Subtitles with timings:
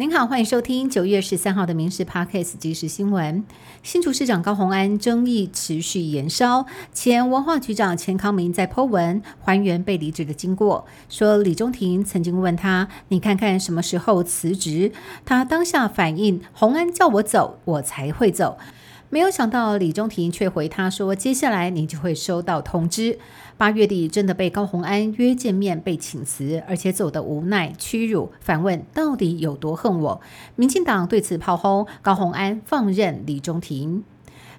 [0.00, 3.44] 您好，欢迎收听九月十三号的《民事 Podcast》即时新闻。
[3.82, 14.92] 新竹市长高鸿安争议持续延烧，前文化局长钱康明在 Po 文还原被离职的经过，说李中庭曾经问他：“你看看什么时候辞职？”
[15.26, 18.56] 他当下反应：“鸿安叫我走，我才会走。”
[19.10, 23.18] 没有想到李中庭却回他说：“接下来你就会收到通知。”
[23.56, 30.20] 八月底真的被高虹安约见面，被请辞，而且走得无奈、屈辱，反问到底有多恨我？
[30.56, 34.04] 民进党对此炮轰高虹安放任李中庭。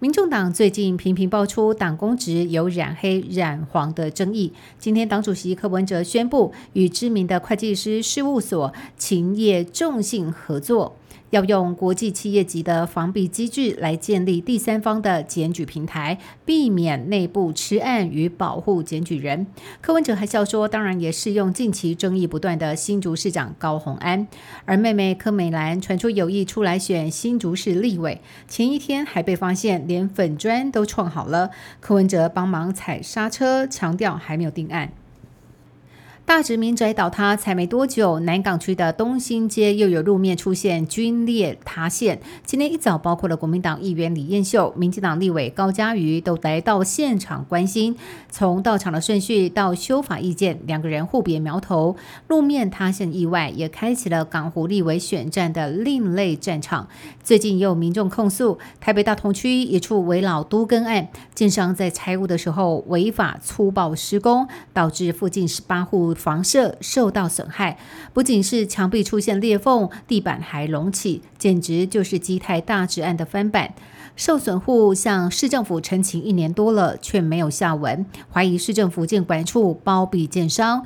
[0.00, 4.52] 民众党最近频频爆出党公职有染黑、染黄的争议。
[4.76, 10.96] 今天党主席柯文哲宣布与知名的会计师事务所勤业众信合作。
[11.32, 19.46] 要用国际企业级的防弊机制来建立第三方的检举平台，避免内部吃案与保护检举人。
[19.80, 24.28] 柯文哲还笑说，当然也适用近期争议不断的新竹市长高虹安。
[24.66, 31.50] 而妹妹柯美兰传出有意出来选新竹市立委，前一天还被发现连粉砖都创好了。
[31.80, 34.92] 柯文哲帮忙踩刹车，强调还没有定案。
[36.24, 42.20] 大直民宅倒塌才没多久，南港区的东兴街又有路面出现龟裂塌陷。
[42.44, 47.96] 今天一早，包括了国民党议员李彦秀、民进党立委高嘉瑜都来到现场关心。
[48.30, 51.96] 从到场的顺序到修法意见，两个人互别苗头。
[52.28, 56.88] 路面塌陷意外也开启了港湖立委选战的另类战场。
[57.22, 66.11] 最近也有民众控诉，台北大同区一处围老都更案，建商在拆屋的时候违法粗暴施工，导致附近十八户。
[66.14, 67.78] 房舍受到损害，
[68.12, 73.74] 不仅是墙壁出现裂缝，地板还隆起，简直就是基泰大直案的翻版。
[74.14, 80.84] 受损户向市政府陈情一年多了，却没有下文，怀疑市政府建管处包庇建商。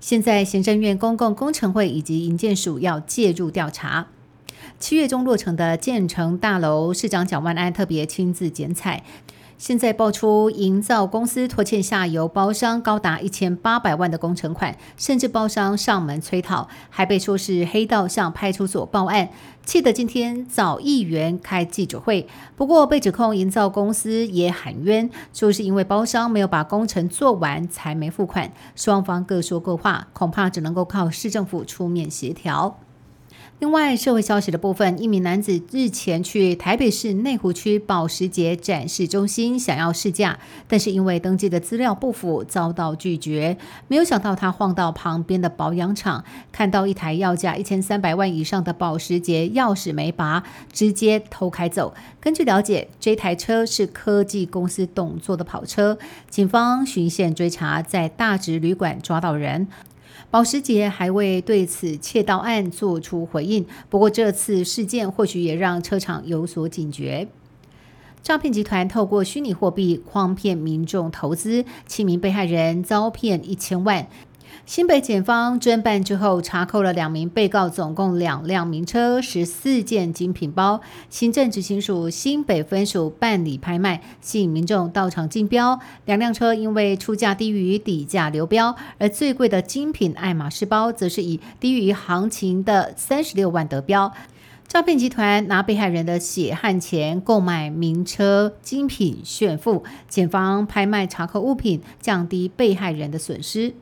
[0.00, 4.08] 现在行政院公共工程会以及营建署要介入调查。
[4.80, 9.02] 七月中落成的建成大楼，市长蒋万安特别亲自剪彩。
[9.56, 19.30] 现在爆出营造公司拖欠下游包商高达一千八百万的工程款，甚至包商上门催讨，还被说是黑道向派出所报案，
[19.64, 22.28] 气得今天找议员开记者会。
[22.56, 32.80] 不过被指控营造公司也喊冤，说是因为包商没有把工程做完才没付款，双方各说各话，恐怕只能够靠市政府出面协调。
[33.60, 40.38] 另外，社会消息的部分，一名男子日前去台北市内湖区保时捷展示中心想要试驾，
[40.68, 43.56] 但是因为登记的资料不符，遭到拒绝。
[43.88, 51.94] 没有想到他晃到旁边的保养厂，看到一台要价一千三百万以上的保时捷，钥匙没拔，直接偷开走。
[52.20, 55.96] 根据了解，这台车是科技公司董座的跑车。
[56.28, 59.68] 警方循线追查，在大直旅馆抓到人。
[60.34, 67.28] 保时捷还未对此窃盗案做出回应，不过这次事件或许也让车厂有所警觉。
[68.20, 74.08] 诈骗集团透过虚拟货币诓骗民众投资，七名被害人遭骗一千万。
[74.66, 80.80] 新北检方侦办之后，查扣了两名被告，总共两辆名车、十四件精品包。
[81.10, 85.78] 行政执行署新北分署办理拍卖，吸引民众到场竞标。
[86.06, 94.12] 两辆车因为出价低于底价流标，而最贵的精品爱马仕包则是以低于行情的三十六万得标。
[94.66, 103.74] 诈骗集团拿被害人的血汗钱购买名车精品炫富，检方拍卖查扣物品，降低被害人的损失。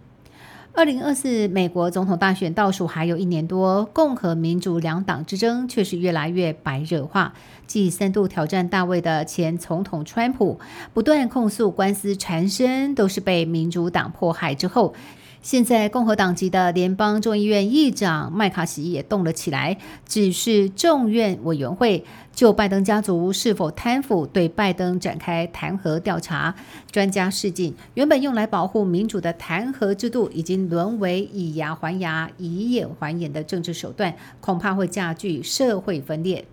[0.74, 7.34] 二零二四美国总统大选倒数还有一年多，共和民主两党之争却是越来越白热化。
[7.66, 10.58] 继三度挑战大卫的前总统川普，
[10.94, 14.94] 不断控诉官司缠身，都是被民主党迫害之后。
[15.42, 19.76] 现在，共和党籍的联邦众议院议长麦卡锡也动了起来，
[20.06, 26.54] 指示众院委员会就拜登家族是否贪腐对拜登展开弹劾调查。
[26.92, 36.44] 专家示警，原本用来保护民主的弹劾制度，已经沦为以牙还牙、以眼还眼的政治手段，恐怕会加剧社会分裂。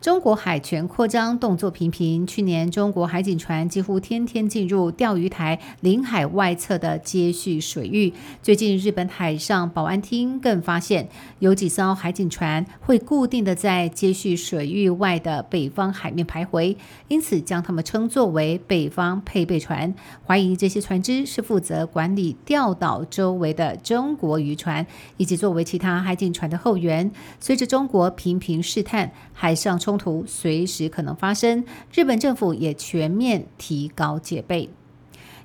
[0.00, 8.10] 中国海权扩张动作频频，去年中国海警船几乎天天进入钓鱼台领海外侧的接续水域。
[8.42, 11.06] 最近，日本海上保安厅更发现
[11.40, 16.74] 有几艘海警船会固定的在接续水域外的北方海面徘徊，
[17.08, 19.94] 因此将它们称作为北方配备船。
[20.26, 24.86] 怀疑这些船只是负责管理钓岛周围的中国渔船，
[25.18, 27.12] 以及作为其他海警船的后援。
[27.38, 34.70] 随着中国频频试探海上中途随时可能发生，日本政府也全面提高戒备。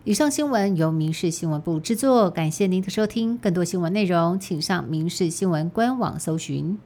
[0.03, 3.35] 以上新闻由民事新闻部制作，感谢您的收听。
[3.39, 6.77] 更多新闻内容，请上民事新闻官网搜寻。